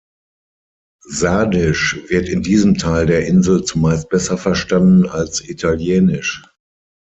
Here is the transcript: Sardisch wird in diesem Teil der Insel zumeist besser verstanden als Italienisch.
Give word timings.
Sardisch 1.07 1.95
wird 2.07 2.27
in 2.27 2.41
diesem 2.41 2.75
Teil 2.75 3.05
der 3.05 3.27
Insel 3.27 3.63
zumeist 3.63 4.09
besser 4.09 4.35
verstanden 4.35 5.07
als 5.07 5.47
Italienisch. 5.47 6.43